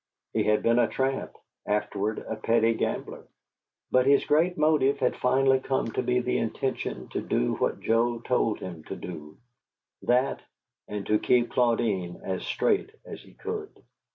[0.33, 1.33] He had been a tramp,
[1.67, 3.27] afterward a petty gambler;
[3.91, 8.17] but his great motive had finally come to be the intention to do what Joe
[8.17, 9.37] told him to do:
[10.01, 10.41] that,
[10.87, 13.83] and to keep Claudine as straight as he could.